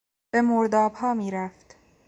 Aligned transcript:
به 0.31 0.41
مردابها 0.41 1.13
میرفت. 1.13 1.75